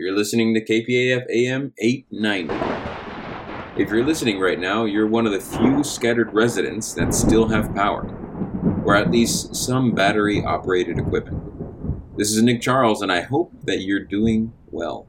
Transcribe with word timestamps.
You're 0.00 0.16
listening 0.16 0.54
to 0.54 0.64
KPAF 0.64 1.26
AM 1.28 1.74
890. 1.78 2.54
If 3.76 3.90
you're 3.90 4.02
listening 4.02 4.40
right 4.40 4.58
now, 4.58 4.86
you're 4.86 5.06
one 5.06 5.26
of 5.26 5.32
the 5.32 5.40
few 5.40 5.84
scattered 5.84 6.32
residents 6.32 6.94
that 6.94 7.12
still 7.12 7.48
have 7.48 7.74
power, 7.74 8.06
or 8.86 8.96
at 8.96 9.10
least 9.10 9.54
some 9.54 9.94
battery 9.94 10.42
operated 10.42 10.96
equipment. 10.96 12.16
This 12.16 12.30
is 12.30 12.42
Nick 12.42 12.62
Charles, 12.62 13.02
and 13.02 13.12
I 13.12 13.20
hope 13.20 13.52
that 13.64 13.82
you're 13.82 14.02
doing 14.02 14.54
well. 14.70 15.06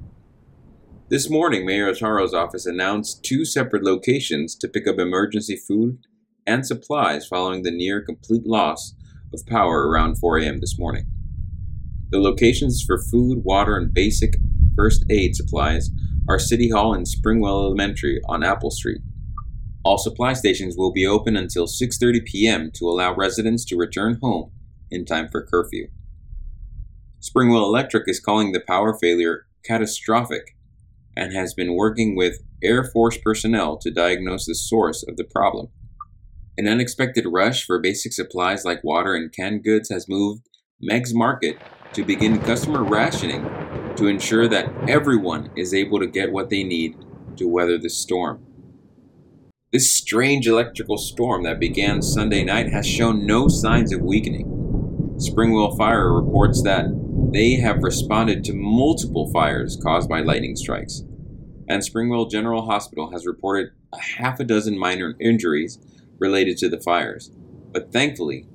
This 1.07 1.29
morning, 1.29 1.65
Mayor 1.65 1.87
Otaro's 1.87 2.33
office 2.33 2.65
announced 2.65 3.23
two 3.23 3.45
separate 3.45 3.85
locations 3.85 4.57
to 4.57 4.67
pick 4.67 4.89
up 4.89 4.99
emergency 4.99 5.55
food 5.55 5.99
and 6.45 6.67
supplies 6.67 7.25
following 7.25 7.63
the 7.63 7.71
near 7.71 8.01
complete 8.01 8.45
loss 8.45 8.93
of 9.33 9.45
power 9.45 9.87
around 9.87 10.17
4 10.17 10.39
a.m. 10.39 10.59
this 10.59 10.77
morning. 10.77 11.05
The 12.09 12.19
locations 12.19 12.83
for 12.85 13.01
food, 13.01 13.45
water, 13.45 13.77
and 13.77 13.93
basic 13.93 14.33
first 14.75 15.05
aid 15.09 15.35
supplies 15.35 15.89
are 16.29 16.39
City 16.39 16.69
Hall 16.69 16.93
and 16.93 17.05
Springwell 17.05 17.65
Elementary 17.65 18.21
on 18.27 18.43
Apple 18.43 18.71
Street. 18.71 19.01
All 19.83 19.97
supply 19.97 20.33
stations 20.33 20.75
will 20.77 20.91
be 20.91 21.05
open 21.05 21.35
until 21.35 21.65
6:30 21.65 22.25
p.m. 22.25 22.71
to 22.75 22.85
allow 22.85 23.15
residents 23.15 23.65
to 23.65 23.75
return 23.75 24.19
home 24.21 24.51
in 24.89 25.05
time 25.05 25.27
for 25.31 25.45
curfew. 25.45 25.87
Springwell 27.19 27.63
Electric 27.63 28.03
is 28.07 28.19
calling 28.19 28.51
the 28.51 28.63
power 28.67 28.97
failure 28.99 29.45
catastrophic 29.63 30.55
and 31.15 31.33
has 31.33 31.53
been 31.53 31.75
working 31.75 32.15
with 32.15 32.41
Air 32.63 32.83
Force 32.83 33.17
personnel 33.17 33.77
to 33.77 33.91
diagnose 33.91 34.45
the 34.45 34.55
source 34.55 35.03
of 35.07 35.17
the 35.17 35.23
problem. 35.23 35.67
An 36.57 36.67
unexpected 36.67 37.25
rush 37.27 37.65
for 37.65 37.79
basic 37.79 38.13
supplies 38.13 38.65
like 38.65 38.83
water 38.83 39.15
and 39.15 39.33
canned 39.33 39.63
goods 39.63 39.89
has 39.89 40.07
moved 40.07 40.47
Meg's 40.79 41.13
Market 41.13 41.57
to 41.93 42.03
begin 42.03 42.39
customer 42.39 42.83
rationing 42.83 43.45
to 43.97 44.07
ensure 44.07 44.47
that 44.47 44.71
everyone 44.87 45.49
is 45.55 45.73
able 45.73 45.99
to 45.99 46.07
get 46.07 46.31
what 46.31 46.49
they 46.49 46.63
need 46.63 46.95
to 47.37 47.47
weather 47.47 47.77
the 47.77 47.89
storm. 47.89 48.45
This 49.71 49.95
strange 49.95 50.47
electrical 50.47 50.97
storm 50.97 51.43
that 51.43 51.59
began 51.59 52.01
Sunday 52.01 52.43
night 52.43 52.71
has 52.71 52.85
shown 52.85 53.25
no 53.25 53.47
signs 53.47 53.93
of 53.93 54.01
weakening. 54.01 54.45
Springwell 55.15 55.77
Fire 55.77 56.11
reports 56.11 56.61
that 56.63 56.87
they 57.31 57.53
have 57.53 57.83
responded 57.83 58.43
to 58.43 58.53
multiple 58.53 59.31
fires 59.31 59.79
caused 59.81 60.09
by 60.09 60.19
lightning 60.19 60.55
strikes. 60.55 61.03
And 61.69 61.81
Springwell 61.81 62.29
General 62.29 62.65
Hospital 62.65 63.11
has 63.11 63.25
reported 63.25 63.71
a 63.93 63.99
half 63.99 64.39
a 64.39 64.43
dozen 64.43 64.77
minor 64.77 65.15
injuries 65.21 65.79
related 66.19 66.57
to 66.57 66.69
the 66.69 66.81
fires, 66.81 67.31
but 67.71 67.93
thankfully, 67.93 68.47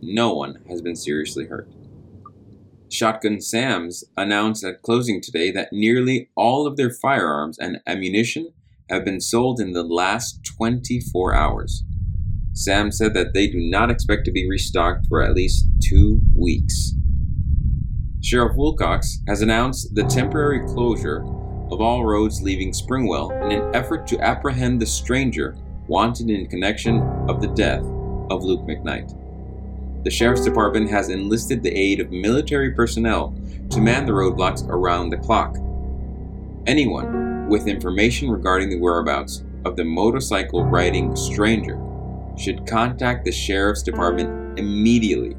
no 0.00 0.32
one 0.32 0.64
has 0.68 0.80
been 0.80 0.96
seriously 0.96 1.46
hurt. 1.46 1.68
Shotgun 2.92 3.40
Sam's 3.40 4.04
announced 4.18 4.62
at 4.64 4.82
closing 4.82 5.22
today 5.22 5.50
that 5.50 5.72
nearly 5.72 6.28
all 6.36 6.66
of 6.66 6.76
their 6.76 6.90
firearms 6.90 7.58
and 7.58 7.80
ammunition 7.86 8.52
have 8.90 9.02
been 9.02 9.20
sold 9.20 9.60
in 9.60 9.72
the 9.72 9.82
last 9.82 10.44
24 10.58 11.34
hours. 11.34 11.84
Sam 12.52 12.92
said 12.92 13.14
that 13.14 13.32
they 13.32 13.46
do 13.46 13.58
not 13.58 13.90
expect 13.90 14.26
to 14.26 14.30
be 14.30 14.46
restocked 14.48 15.06
for 15.06 15.22
at 15.22 15.34
least 15.34 15.66
two 15.82 16.20
weeks. 16.36 16.92
Sheriff 18.20 18.56
Wilcox 18.56 19.20
has 19.26 19.40
announced 19.40 19.94
the 19.94 20.04
temporary 20.04 20.60
closure 20.66 21.22
of 21.70 21.80
all 21.80 22.04
roads 22.04 22.42
leaving 22.42 22.72
Springwell 22.72 23.32
in 23.46 23.52
an 23.52 23.74
effort 23.74 24.06
to 24.08 24.20
apprehend 24.20 24.82
the 24.82 24.86
stranger 24.86 25.56
wanted 25.88 26.28
in 26.28 26.46
connection 26.46 27.00
of 27.26 27.40
the 27.40 27.48
death 27.48 27.82
of 28.30 28.44
Luke 28.44 28.66
McKnight 28.66 29.21
the 30.04 30.10
Sheriff's 30.10 30.44
Department 30.44 30.90
has 30.90 31.08
enlisted 31.10 31.62
the 31.62 31.70
aid 31.70 32.00
of 32.00 32.10
military 32.10 32.72
personnel 32.72 33.34
to 33.70 33.80
man 33.80 34.04
the 34.04 34.12
roadblocks 34.12 34.66
around 34.68 35.10
the 35.10 35.16
clock. 35.16 35.56
Anyone 36.66 37.48
with 37.48 37.68
information 37.68 38.30
regarding 38.30 38.68
the 38.70 38.78
whereabouts 38.78 39.44
of 39.64 39.76
the 39.76 39.84
motorcycle 39.84 40.64
riding 40.64 41.14
stranger 41.14 41.80
should 42.36 42.66
contact 42.66 43.24
the 43.24 43.30
Sheriff's 43.30 43.82
Department 43.82 44.58
immediately. 44.58 45.36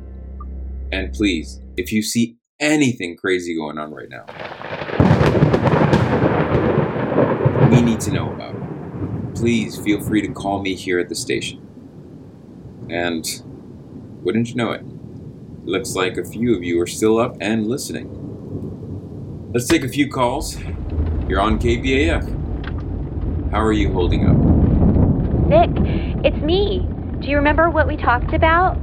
And 0.92 1.12
please, 1.12 1.62
if 1.76 1.92
you 1.92 2.02
see 2.02 2.38
anything 2.60 3.18
crazy 3.18 3.56
going 3.56 3.78
on 3.78 3.92
right 3.94 4.10
now, 4.10 4.26
we 7.70 7.82
need 7.82 8.00
to 8.02 8.12
know 8.12 8.32
about 8.32 8.56
it. 8.56 9.36
Please 9.36 9.78
feel 9.78 10.00
free 10.02 10.22
to 10.22 10.30
call 10.30 10.62
me 10.62 10.76
here 10.76 11.00
at 11.00 11.10
the 11.10 11.16
station. 11.16 11.60
And 12.90 13.26
wouldn't 14.24 14.50
you 14.50 14.56
know 14.56 14.72
it? 14.72 14.84
Looks 15.66 15.96
like 15.96 16.18
a 16.18 16.24
few 16.24 16.56
of 16.56 16.64
you 16.64 16.80
are 16.82 16.88
still 16.88 17.18
up 17.20 17.36
and 17.42 17.68
listening. 17.68 18.10
Let's 19.54 19.68
take 19.68 19.84
a 19.84 19.90
few 19.90 20.10
calls. 20.10 20.58
You're 21.28 21.42
on 21.42 21.60
KPAF. 21.60 23.52
How 23.52 23.62
are 23.62 23.74
you 23.74 23.92
holding 23.92 24.28
up? 24.28 24.36
Nick, 25.48 25.70
it's 26.26 26.38
me. 26.44 26.88
Do 27.20 27.30
you 27.30 27.36
remember 27.38 27.70
what 27.70 27.88
we 27.88 27.98
talked 27.98 28.34
about? 28.34 28.78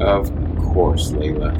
Of 0.00 0.30
course, 0.58 1.10
Layla. 1.12 1.54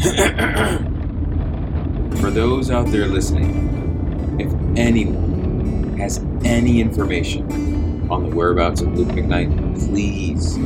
For 2.20 2.30
those 2.30 2.70
out 2.70 2.86
there 2.88 3.06
listening, 3.06 4.36
if 4.38 4.52
anyone 4.78 5.96
has 5.98 6.18
any 6.44 6.80
information 6.80 8.06
on 8.10 8.28
the 8.28 8.36
whereabouts 8.36 8.82
of 8.82 8.96
Luke 8.96 9.08
McKnight, 9.08 9.88
please 9.88 10.56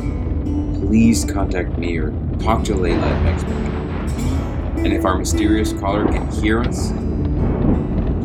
please 0.91 1.25
contact 1.25 1.79
me 1.79 1.97
or 1.99 2.11
talk 2.41 2.65
to 2.65 2.75
Layla 2.75 3.01
at 3.01 3.27
Expert. 3.27 3.53
And 4.79 4.89
if 4.89 5.05
our 5.05 5.17
mysterious 5.17 5.73
caller 5.73 6.05
can 6.05 6.29
hear 6.33 6.63
us, 6.63 6.91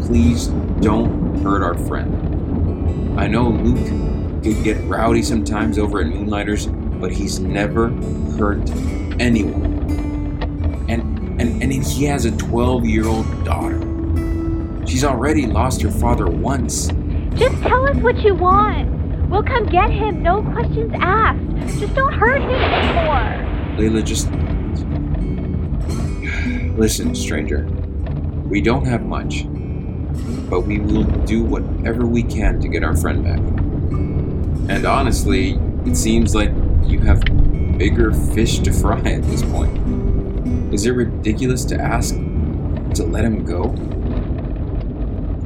please 0.08 0.48
don't 0.82 1.38
hurt 1.44 1.62
our 1.62 1.78
friend. 1.86 3.20
I 3.20 3.28
know 3.28 3.50
Luke 3.50 4.44
could 4.44 4.64
get 4.64 4.84
rowdy 4.86 5.22
sometimes 5.22 5.78
over 5.78 6.02
at 6.02 6.08
Moonlighters, 6.08 6.66
but 7.00 7.12
he's 7.12 7.40
never 7.40 7.90
hurt 8.40 8.68
anyone. 9.20 9.76
And 10.90 11.40
and 11.40 11.62
and 11.62 11.72
he 11.72 12.06
has 12.06 12.26
a 12.26 12.32
12-year-old 12.32 13.46
daughter. 13.46 13.80
She's 14.88 15.04
already 15.04 15.46
lost 15.46 15.84
her 15.84 15.92
father 15.92 16.26
once. 16.26 16.88
Just 17.36 17.62
tell 17.62 17.88
us 17.88 17.98
what 17.98 18.18
you 18.24 18.34
want. 18.34 18.95
We'll 19.30 19.44
come 19.44 19.66
get 19.66 19.90
him, 19.90 20.22
no 20.22 20.42
questions 20.42 20.92
asked. 20.96 21.80
Just 21.80 21.96
don't 21.96 22.14
hurt 22.14 22.42
him 22.42 22.52
anymore. 22.52 23.32
Layla, 23.78 24.06
just. 24.06 24.30
Listen, 26.78 27.16
stranger. 27.16 27.66
We 28.48 28.62
don't 28.62 28.86
have 28.86 29.04
much, 29.04 29.46
but 30.50 30.62
we 30.62 30.80
will 30.80 31.04
do 31.26 31.44
whatever 31.44 32.06
we 32.06 32.24
can 32.24 32.60
to 32.62 32.68
get 32.68 32.84
our 32.84 32.96
friend 32.96 33.24
back. 33.24 33.40
And 34.70 34.86
honestly, 34.86 35.60
it 35.86 35.96
seems 35.96 36.36
like 36.36 36.52
you 36.86 37.00
have 37.00 37.24
bigger 37.78 38.14
fish 38.14 38.60
to 38.60 38.72
fry 38.72 39.00
at 39.00 39.24
this 39.24 39.42
point. 39.44 40.74
Is 40.74 40.86
it 40.86 40.92
ridiculous 40.92 41.66
to 41.66 41.80
ask 41.80 42.16
to 42.16 43.04
let 43.04 43.26
him 43.26 43.44
go? 43.44 43.66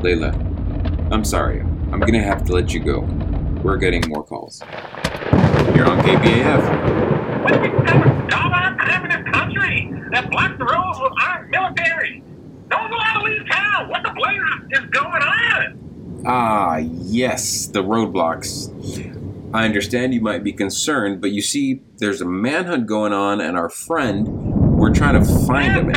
Layla, 0.03 0.33
I'm 1.11 1.23
sorry. 1.23 1.61
I'm 1.61 1.99
gonna 1.99 2.21
have 2.21 2.43
to 2.45 2.53
let 2.53 2.73
you 2.73 2.79
go. 2.81 3.07
We're 3.63 3.77
getting 3.77 4.03
more 4.07 4.23
calls. 4.23 4.61
You're 5.75 5.87
on. 5.87 5.97
What 5.99 7.53
have 7.53 7.65
you 7.65 7.71
done 7.85 8.01
with 8.01 8.29
doggone 8.29 8.77
crime 8.77 9.05
in 9.05 9.09
this 9.09 9.33
country 9.33 9.93
that 10.11 10.29
blocks 10.31 10.57
the 10.57 10.65
roads 10.65 10.99
with 11.01 11.13
armed 11.21 11.49
military? 11.49 12.23
No 12.69 12.77
one's 12.77 12.93
allowed 12.93 13.19
to 13.19 13.23
leave 13.23 13.49
town. 13.49 13.89
What 13.89 14.03
the 14.03 14.11
blazes 14.11 14.83
is 14.83 14.89
going 14.91 15.21
on? 15.21 16.23
Ah, 16.25 16.77
yes, 16.77 17.67
the 17.67 17.83
roadblocks. 17.83 18.69
I 19.53 19.65
understand 19.65 20.13
you 20.13 20.21
might 20.21 20.43
be 20.43 20.53
concerned, 20.53 21.21
but 21.21 21.31
you 21.31 21.41
see, 21.41 21.81
there's 21.97 22.21
a 22.21 22.25
manhunt 22.25 22.87
going 22.87 23.13
on, 23.13 23.41
and 23.41 23.57
our 23.57 23.69
friend, 23.69 24.27
we're 24.77 24.93
trying 24.93 25.21
to 25.21 25.25
find 25.47 25.73
him. 25.73 25.89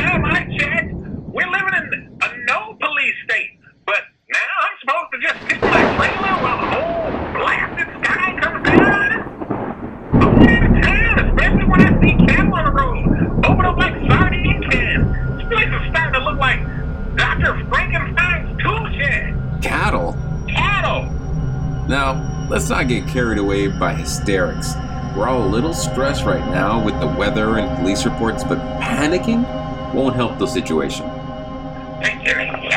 Let's 22.53 22.69
not 22.69 22.87
get 22.87 23.07
carried 23.07 23.39
away 23.39 23.67
by 23.67 23.95
hysterics. 23.95 24.75
We're 25.17 25.27
all 25.27 25.43
a 25.43 25.49
little 25.49 25.73
stressed 25.73 26.23
right 26.23 26.45
now 26.51 26.83
with 26.85 26.99
the 26.99 27.07
weather 27.07 27.57
and 27.57 27.79
police 27.79 28.05
reports, 28.05 28.43
but 28.43 28.59
panicking 28.79 29.41
won't 29.91 30.15
help 30.15 30.37
the 30.37 30.45
situation. 30.45 31.07
Did 31.99 32.13
you 32.13 32.19
hear 32.19 32.37
me? 32.37 32.69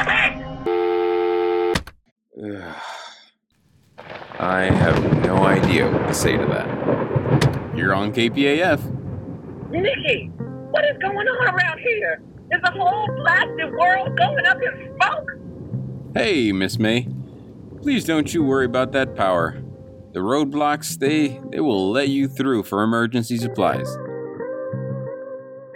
I 4.38 4.62
have 4.62 5.26
no 5.26 5.44
idea 5.44 5.90
what 5.90 6.08
to 6.08 6.14
say 6.14 6.38
to 6.38 6.46
that. 6.46 7.76
You're 7.76 7.92
on 7.92 8.14
KPAF. 8.14 8.80
Nikki, 9.70 10.28
what 10.70 10.86
is 10.86 10.96
going 11.02 11.28
on 11.28 11.54
around 11.54 11.80
here? 11.80 12.22
Is 12.50 12.62
the 12.62 12.70
whole 12.70 13.08
blasted 13.16 13.72
world 13.72 14.16
going 14.16 14.46
up 14.46 14.56
in 14.56 14.96
smoke? 14.96 15.32
Hey, 16.14 16.50
Miss 16.52 16.78
May. 16.78 17.08
Please 17.82 18.04
don't 18.06 18.32
you 18.32 18.42
worry 18.42 18.64
about 18.64 18.92
that 18.92 19.14
power. 19.14 19.62
The 20.16 20.22
roadblocks, 20.22 20.98
they 20.98 21.38
they 21.52 21.60
will 21.60 21.90
let 21.90 22.08
you 22.08 22.26
through 22.26 22.62
for 22.62 22.82
emergency 22.82 23.36
supplies. 23.36 23.86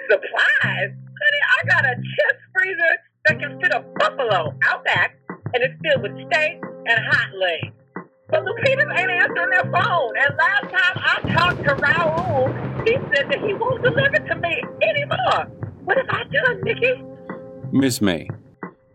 Supplies? 0.09 0.89
Honey, 0.97 1.43
I 1.45 1.67
got 1.69 1.85
a 1.85 1.95
chest 1.95 2.41
freezer 2.55 2.97
that 3.27 3.39
can 3.39 3.61
fit 3.61 3.71
a 3.75 3.85
buffalo 3.99 4.55
out 4.65 4.83
back, 4.87 5.19
and 5.29 5.63
it's 5.63 5.75
filled 5.83 6.01
with 6.05 6.13
steak 6.27 6.59
and 6.87 7.05
hot 7.11 7.29
legs. 7.39 7.75
But 8.31 8.47
Lupita's 8.47 8.91
ain't 8.99 9.11
answering 9.11 9.51
their 9.51 9.71
phone, 9.71 10.17
and 10.17 10.35
last 10.39 10.71
time 10.71 10.97
I 10.97 11.21
talked 11.35 11.63
to 11.65 11.75
Raul, 11.75 12.89
he 12.89 12.95
said 13.15 13.29
that 13.31 13.41
he 13.47 13.53
won't 13.53 13.83
deliver 13.83 14.27
to 14.27 14.35
me 14.37 14.63
anymore. 14.81 15.49
What 15.85 15.99
have 15.99 16.07
I 16.09 16.25
done, 16.25 16.63
Nikki? 16.63 17.05
Miss 17.73 18.01
May. 18.01 18.31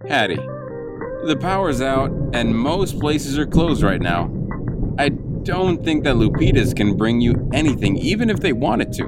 Hattie. 0.08 0.38
The 0.38 1.38
power's 1.40 1.82
out, 1.82 2.10
and 2.34 2.58
most 2.58 3.00
places 3.00 3.38
are 3.38 3.46
closed 3.46 3.84
right 3.84 4.02
now. 4.02 4.32
I 4.98 5.10
don't 5.46 5.84
think 5.86 6.04
that 6.04 6.16
Lupita's 6.16 6.74
can 6.74 6.98
bring 6.98 7.22
you 7.22 7.50
anything, 7.54 7.98
even 7.98 8.32
if 8.32 8.40
they 8.40 8.52
wanted 8.52 8.92
to. 8.94 9.04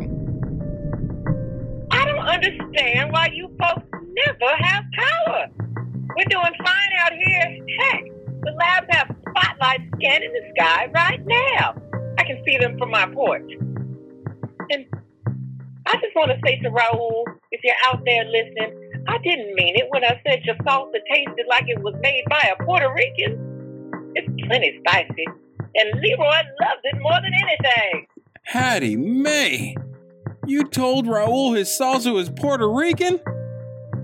I 1.91 2.05
don't 2.05 2.19
understand 2.19 3.11
why 3.11 3.29
you 3.33 3.49
folks 3.59 3.87
never 3.91 4.55
have 4.59 4.83
power. 4.93 5.47
We're 6.15 6.29
doing 6.29 6.53
fine 6.63 6.91
out 6.99 7.11
here. 7.11 7.65
Heck, 7.79 8.03
the 8.43 8.51
labs 8.51 8.87
have 8.91 9.15
spotlights 9.29 9.83
scanning 9.97 10.31
the 10.31 10.53
sky 10.55 10.89
right 10.93 11.25
now. 11.25 11.75
I 12.19 12.23
can 12.23 12.41
see 12.45 12.57
them 12.59 12.77
from 12.77 12.91
my 12.91 13.07
porch. 13.07 13.51
And 14.69 14.85
I 15.87 15.93
just 15.93 16.15
want 16.15 16.29
to 16.31 16.37
say 16.45 16.59
to 16.61 16.69
Raul, 16.69 17.23
if 17.51 17.61
you're 17.63 17.75
out 17.87 18.01
there 18.05 18.25
listening, 18.25 19.03
I 19.07 19.17
didn't 19.23 19.55
mean 19.55 19.75
it 19.75 19.87
when 19.89 20.03
I 20.03 20.21
said 20.25 20.43
your 20.43 20.55
salsa 20.57 20.99
tasted 21.11 21.45
like 21.49 21.65
it 21.67 21.81
was 21.81 21.95
made 22.01 22.25
by 22.29 22.53
a 22.53 22.63
Puerto 22.63 22.93
Rican. 22.93 24.11
It's 24.13 24.27
plenty 24.47 24.79
spicy, 24.85 25.25
and 25.77 26.01
Leroy 26.01 26.41
loves 26.61 26.81
it 26.83 26.99
more 26.99 27.19
than 27.21 27.31
anything. 27.43 28.07
Hattie 28.43 28.95
May! 28.95 29.75
You 30.45 30.63
told 30.63 31.07
Raul 31.07 31.55
his 31.57 31.69
salsa 31.69 32.13
was 32.13 32.29
Puerto 32.29 32.69
Rican? 32.69 33.19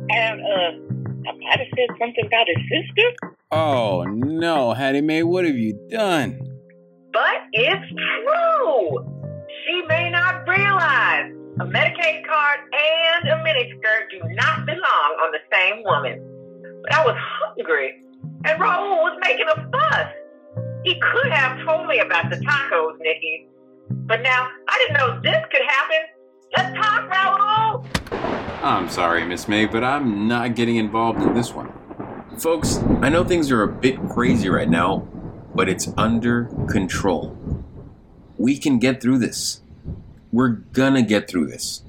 And, 0.10 0.42
uh, 0.42 0.94
I 1.26 1.32
might 1.38 1.60
have 1.60 1.68
said 1.76 1.96
something 2.00 2.26
about 2.26 2.46
his 2.48 2.58
sister. 2.70 3.36
Oh 3.52 4.04
no, 4.04 4.74
Hattie 4.74 5.02
May, 5.02 5.24
what 5.24 5.46
have 5.46 5.56
you 5.56 5.80
done? 5.90 6.40
But 7.14 7.38
it's 7.54 7.86
true. 7.92 9.46
She 9.66 9.82
may 9.88 10.10
not 10.10 10.48
realize 10.48 11.32
a 11.60 11.66
Medicaid 11.66 12.26
card 12.28 12.60
and 12.74 13.30
a 13.30 13.36
miniskirt 13.44 14.10
do 14.12 14.20
not 14.34 14.66
belong 14.66 15.10
on 15.22 15.32
the 15.32 15.40
same 15.54 15.84
woman. 15.86 16.20
But 16.84 16.94
I 16.94 17.06
was 17.06 17.16
hungry, 17.18 18.02
and 18.46 18.60
Raul 18.60 19.04
was 19.04 19.18
making 19.22 19.46
a 19.48 19.56
fuss. 19.72 20.08
He 20.84 21.00
could 21.00 21.32
have 21.32 21.66
told 21.66 21.88
me 21.88 22.00
about 22.00 22.30
the 22.30 22.38
tacos, 22.38 22.98
Nikki. 23.00 23.48
But 23.90 24.22
now 24.22 24.50
I 24.68 24.78
didn't 24.80 24.98
know 24.98 25.22
this 25.22 25.44
could 25.52 25.62
happen. 25.68 25.98
Let's 26.56 26.76
talk, 26.78 27.10
Raul. 27.10 28.64
I'm 28.64 28.90
sorry, 28.90 29.26
Miss 29.26 29.48
May, 29.48 29.66
but 29.66 29.84
I'm 29.84 30.28
not 30.28 30.56
getting 30.56 30.76
involved 30.76 31.22
in 31.22 31.34
this 31.34 31.54
one. 31.54 31.72
Folks, 32.38 32.78
I 33.02 33.10
know 33.10 33.24
things 33.24 33.52
are 33.52 33.64
a 33.64 33.68
bit 33.68 33.98
crazy 34.10 34.50
right 34.50 34.70
now, 34.70 35.08
but 35.56 35.70
it's 35.70 35.88
under 35.98 36.46
control. 36.70 37.38
We 38.38 38.58
can 38.58 38.80
get 38.80 39.02
through 39.02 39.20
this. 39.20 39.62
We're 40.32 40.50
gonna 40.50 41.04
get 41.04 41.30
through 41.30 41.48
this. 41.48 41.84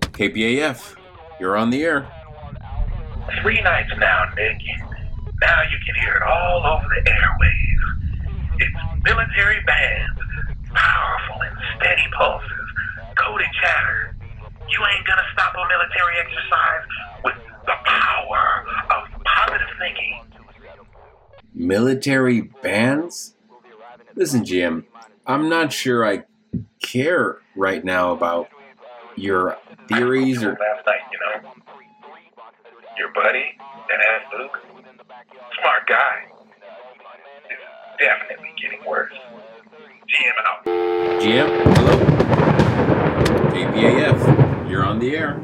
KPAF, 0.00 0.96
you're 1.40 1.56
on 1.56 1.70
the 1.70 1.82
air. 1.82 2.06
Three 3.42 3.60
nights 3.60 3.90
now, 3.98 4.24
Nick. 4.36 4.58
Now 5.40 5.62
you 5.62 5.78
can 5.84 5.94
hear 6.02 6.14
it 6.14 6.22
all 6.22 6.66
over 6.66 6.88
the 6.88 7.10
airwaves. 7.10 7.67
It's 8.60 8.74
military 9.04 9.60
bands, 9.66 10.20
powerful 10.74 11.42
and 11.42 11.56
steady 11.76 12.08
pulses, 12.16 12.68
code 13.16 13.40
and 13.40 13.54
chatter. 13.62 14.16
You 14.68 14.84
ain't 14.84 15.06
gonna 15.06 15.22
stop 15.32 15.54
a 15.54 15.66
military 15.68 16.18
exercise 16.18 16.84
with 17.24 17.34
the 17.66 17.74
power 17.84 18.64
of 18.90 19.22
positive 19.24 19.68
thinking. 19.78 20.20
Military 21.54 22.42
bands? 22.62 23.34
Listen, 24.14 24.44
Jim, 24.44 24.86
I'm 25.26 25.48
not 25.48 25.72
sure 25.72 26.04
I 26.04 26.24
care 26.82 27.38
right 27.56 27.84
now 27.84 28.12
about 28.12 28.48
your 29.16 29.56
theories 29.88 30.42
or. 30.42 30.50
Last 30.50 30.86
night, 30.86 31.00
you 31.12 31.18
know. 31.42 31.50
Your 32.98 33.12
buddy, 33.12 33.44
that 33.88 34.00
ass 34.00 34.32
Luke, 34.36 34.58
smart 35.60 35.86
guy, 35.86 36.26
definitely 37.98 38.48
getting 38.60 38.84
worse. 38.86 39.12
GM 40.08 40.32
out. 40.46 40.64
GM, 41.20 41.76
hello? 41.76 41.94
KPAF, 43.50 44.70
you're 44.70 44.84
on 44.84 44.98
the 44.98 45.16
air. 45.16 45.34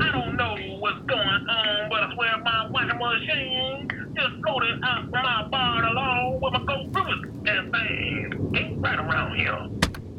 I 0.00 0.10
don't 0.12 0.36
know 0.36 0.56
what's 0.78 1.04
going 1.06 1.46
on, 1.48 1.90
but 1.90 2.02
I 2.02 2.14
swear 2.14 2.38
my 2.42 2.70
washing 2.70 2.98
machine 2.98 3.88
just 4.16 4.42
floated 4.42 4.80
out 4.82 5.10
my 5.10 5.48
barn 5.50 5.84
along 5.84 6.40
with 6.42 6.52
my 6.54 6.64
go 6.64 6.90
through 6.92 7.12
it 7.12 7.48
and 7.48 7.72
things 7.72 8.58
ain't 8.58 8.80
right 8.80 8.98
around 8.98 9.36
here. 9.36 9.68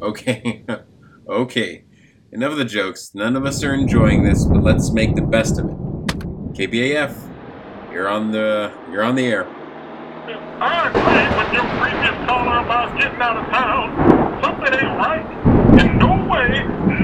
Okay, 0.02 0.66
okay. 1.28 1.84
Enough 2.32 2.54
of 2.54 2.58
the 2.60 2.66
jokes. 2.66 3.12
None 3.14 3.36
of 3.36 3.46
us 3.46 3.62
are 3.64 3.74
enjoying 3.74 4.24
this, 4.24 4.46
but 4.46 4.64
let's 4.64 4.92
make 4.92 5.16
the 5.16 5.22
best 5.22 5.60
of 5.60 5.66
it. 5.66 5.78
KPAF, 6.54 7.92
you're 7.92 8.08
on 8.08 8.32
the 8.32 8.72
you're 8.90 9.04
on 9.04 9.16
the 9.16 9.26
air. 9.26 9.61
I 10.62 10.94
with 11.38 11.50
your 11.58 11.66
previous 11.74 12.18
caller 12.30 12.60
about 12.62 12.94
getting 13.00 13.22
out 13.22 13.38
of 13.38 13.46
town. 13.50 13.86
Something 14.46 14.74
ain't 14.78 14.98
right. 15.02 15.26
In 15.82 15.98
no 15.98 16.14
way, 16.30 16.52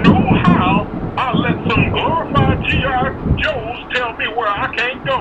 no 0.06 0.13
how, 0.45 0.86
I'll 1.18 1.42
let 1.42 1.57
some 1.65 1.83
glorified 1.92 2.59
GI 2.69 3.04
Joes 3.42 3.80
tell 3.95 4.13
me 4.13 4.27
where 4.38 4.48
I 4.48 4.69
can't 4.77 5.01
go. 5.07 5.19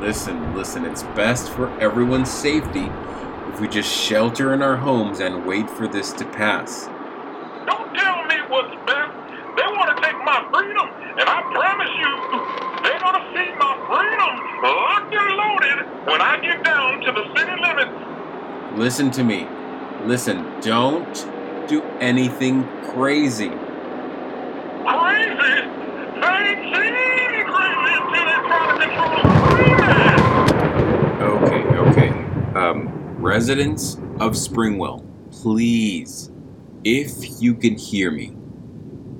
Listen, 0.00 0.56
listen, 0.56 0.86
it's 0.86 1.02
best 1.14 1.50
for 1.50 1.68
everyone's 1.78 2.30
safety 2.30 2.88
if 3.52 3.60
we 3.60 3.68
just 3.68 3.92
shelter 3.92 4.54
in 4.54 4.62
our 4.62 4.76
homes 4.76 5.20
and 5.20 5.44
wait 5.46 5.68
for 5.68 5.86
this 5.86 6.12
to 6.14 6.24
pass. 6.24 6.88
Don't 7.68 7.90
tell 7.94 8.18
me 8.32 8.36
what's 8.48 8.74
best. 8.86 9.12
They 9.56 9.68
want 9.76 9.92
to 9.92 9.96
take 10.00 10.16
my 10.24 10.40
freedom, 10.48 10.88
and 11.20 11.28
I 11.28 11.38
promise 11.52 11.92
you, 12.00 12.12
they're 12.82 13.02
going 13.04 13.18
to 13.20 13.26
see 13.36 13.48
my 13.60 13.74
freedom 13.84 14.32
locked 14.64 15.12
and 15.14 15.32
loaded 15.36 15.78
when 16.08 16.20
I 16.22 16.34
get 16.42 16.64
down 16.64 16.90
to 17.04 17.10
the 17.12 17.24
city 17.36 17.56
limits. 17.62 17.94
Listen 18.82 19.12
to 19.12 19.22
me. 19.22 19.46
Listen, 20.06 20.60
don't 20.60 21.14
do 21.68 21.82
anything 22.00 22.64
crazy. 22.82 23.48
Crazy? 23.48 23.60
They 26.18 26.26
ain't 26.26 26.74
seen 26.74 26.92
any 26.92 27.44
crazy 27.44 27.94
until 27.94 28.24
they 28.26 28.38
try 28.48 28.78
control 28.82 29.22
the. 29.22 29.30
Okay, 31.22 31.62
okay. 31.78 32.10
Um, 32.58 32.90
residents 33.20 33.94
of 34.18 34.32
Springwell, 34.32 35.06
please, 35.30 36.32
if 36.82 37.40
you 37.40 37.54
can 37.54 37.78
hear 37.78 38.10
me, 38.10 38.34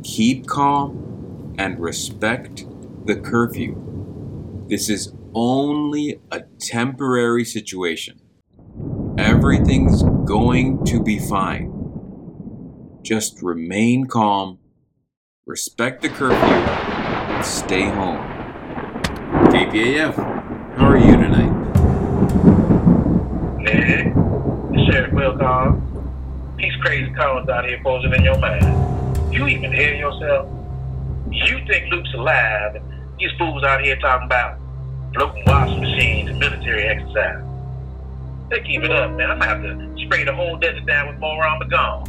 keep 0.02 0.48
calm 0.48 1.54
and 1.56 1.78
respect 1.78 2.66
the 3.06 3.14
curfew. 3.14 3.76
This 4.68 4.90
is 4.90 5.12
only 5.32 6.20
a 6.32 6.40
temporary 6.58 7.44
situation. 7.44 8.21
Everything's 9.42 10.04
going 10.24 10.84
to 10.84 11.02
be 11.02 11.18
fine. 11.18 11.68
Just 13.02 13.42
remain 13.42 14.06
calm, 14.06 14.60
respect 15.46 16.00
the 16.00 16.08
curfew, 16.08 16.36
and 16.36 17.44
stay 17.44 17.82
home. 17.82 18.22
KPAF, 19.50 20.14
how 20.76 20.86
are 20.86 20.96
you 20.96 21.16
tonight? 21.16 21.50
Nick, 23.62 24.14
Sheriff 24.86 25.12
Wilcox, 25.12 25.76
these 26.56 26.76
crazy 26.76 27.12
callers 27.14 27.48
out 27.48 27.64
here 27.64 27.80
posing 27.82 28.12
in 28.12 28.22
your 28.22 28.38
mind. 28.38 29.34
You 29.34 29.48
even 29.48 29.72
hear 29.72 29.92
yourself? 29.92 30.48
You 31.32 31.58
think 31.66 31.90
Luke's 31.90 32.14
alive, 32.14 32.80
these 33.18 33.32
fools 33.36 33.64
out 33.64 33.82
here 33.82 33.96
talking 33.96 34.26
about 34.26 34.60
floating 35.12 35.42
washing 35.48 35.80
machines 35.80 36.30
and 36.30 36.38
military 36.38 36.84
exercise. 36.84 37.51
They 38.52 38.60
keep 38.60 38.82
it 38.82 38.90
up, 38.92 39.12
man. 39.12 39.30
I'm 39.30 39.38
gonna 39.38 39.50
have 39.50 39.62
to 39.62 40.04
spray 40.04 40.24
the 40.24 40.34
whole 40.34 40.58
desert 40.58 40.84
down 40.84 41.08
with 41.08 41.18
more 41.18 41.42
Armagon. 41.42 42.06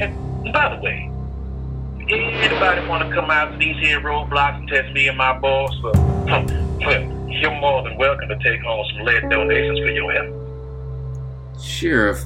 And 0.00 0.52
by 0.54 0.74
the 0.74 0.80
way, 0.80 1.10
anybody 2.08 2.88
want 2.88 3.06
to 3.06 3.14
come 3.14 3.30
out 3.30 3.52
to 3.52 3.58
these 3.58 3.76
here 3.76 4.00
roadblocks 4.00 4.56
and 4.56 4.66
test 4.66 4.90
me 4.94 5.06
and 5.06 5.18
my 5.18 5.38
boss, 5.38 5.78
well, 5.82 5.92
well, 6.80 7.28
you're 7.28 7.60
more 7.60 7.82
than 7.82 7.98
welcome 7.98 8.30
to 8.30 8.38
take 8.38 8.62
home 8.62 8.86
some 8.94 9.04
lead 9.04 9.28
donations 9.28 9.78
for 9.80 9.90
your 9.90 10.10
help. 10.12 11.60
Sheriff, 11.60 12.24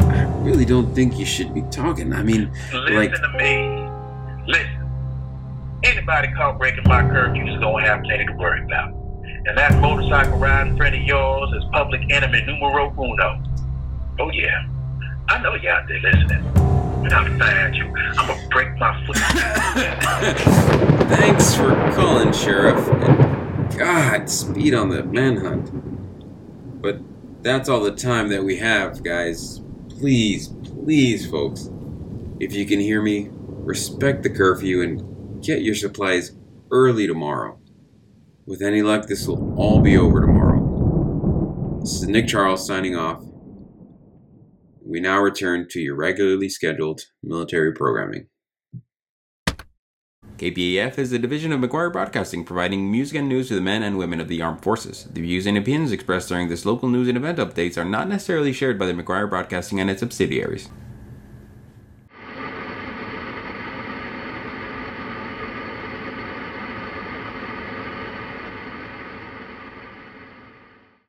I 0.00 0.22
really 0.38 0.64
don't 0.64 0.94
think 0.94 1.18
you 1.18 1.26
should 1.26 1.52
be 1.52 1.60
talking. 1.70 2.14
I 2.14 2.22
mean, 2.22 2.50
Listen 2.72 2.96
like, 2.96 3.12
to 3.12 3.28
me. 3.36 3.90
Listen. 4.46 4.88
Anybody 5.84 6.28
caught 6.32 6.56
breaking 6.58 6.84
my 6.86 7.02
curfew 7.02 7.46
is 7.46 7.60
gonna 7.60 7.84
have 7.84 8.02
plenty 8.04 8.24
to 8.24 8.32
worry 8.32 8.64
about. 8.64 8.97
And 9.46 9.56
that 9.56 9.80
motorcycle 9.80 10.38
riding 10.38 10.76
friend 10.76 10.94
of 10.94 11.02
yours 11.02 11.52
is 11.54 11.64
public 11.72 12.02
enemy 12.10 12.42
numero 12.44 12.90
uno. 12.92 13.42
Oh 14.18 14.30
yeah, 14.30 14.66
I 15.28 15.40
know 15.40 15.54
out 15.68 15.88
there 15.88 16.00
listening. 16.00 16.44
And 17.04 17.12
I'll 17.12 17.38
find 17.38 17.74
you. 17.74 17.84
I'm 17.86 18.26
gonna 18.26 18.48
break 18.48 18.76
my 18.78 19.06
foot. 19.06 19.16
Thanks 21.08 21.54
for 21.54 21.70
calling, 21.94 22.32
Sheriff. 22.32 22.86
And 22.88 23.78
God, 23.78 24.28
speed 24.28 24.74
on 24.74 24.88
the 24.88 25.04
manhunt. 25.04 26.82
But 26.82 27.00
that's 27.42 27.68
all 27.68 27.80
the 27.80 27.94
time 27.94 28.28
that 28.28 28.42
we 28.42 28.56
have, 28.56 29.02
guys. 29.04 29.60
Please, 29.88 30.48
please, 30.48 31.30
folks. 31.30 31.70
If 32.40 32.52
you 32.52 32.66
can 32.66 32.80
hear 32.80 33.00
me, 33.00 33.28
respect 33.30 34.22
the 34.22 34.30
curfew 34.30 34.82
and 34.82 35.42
get 35.42 35.62
your 35.62 35.74
supplies 35.74 36.32
early 36.70 37.06
tomorrow. 37.06 37.58
With 38.48 38.62
any 38.62 38.80
luck, 38.80 39.06
this 39.06 39.28
will 39.28 39.54
all 39.58 39.82
be 39.82 39.98
over 39.98 40.22
tomorrow. 40.22 41.80
This 41.82 41.96
is 41.96 42.08
Nick 42.08 42.28
Charles 42.28 42.66
signing 42.66 42.96
off. 42.96 43.22
We 44.82 45.00
now 45.00 45.20
return 45.20 45.66
to 45.68 45.80
your 45.80 45.96
regularly 45.96 46.48
scheduled 46.48 47.02
military 47.22 47.74
programming. 47.74 48.28
KPAF 50.38 50.96
is 50.96 51.12
a 51.12 51.18
division 51.18 51.52
of 51.52 51.60
McGuire 51.60 51.92
Broadcasting 51.92 52.42
providing 52.42 52.90
music 52.90 53.18
and 53.18 53.28
news 53.28 53.48
to 53.48 53.54
the 53.54 53.60
men 53.60 53.82
and 53.82 53.98
women 53.98 54.18
of 54.18 54.28
the 54.28 54.40
armed 54.40 54.62
forces. 54.62 55.06
The 55.12 55.20
views 55.20 55.44
and 55.44 55.58
opinions 55.58 55.92
expressed 55.92 56.30
during 56.30 56.48
this 56.48 56.64
local 56.64 56.88
news 56.88 57.08
and 57.08 57.18
event 57.18 57.36
updates 57.36 57.76
are 57.76 57.84
not 57.84 58.08
necessarily 58.08 58.54
shared 58.54 58.78
by 58.78 58.86
the 58.86 58.94
McGuire 58.94 59.28
Broadcasting 59.28 59.78
and 59.78 59.90
its 59.90 60.00
subsidiaries. 60.00 60.70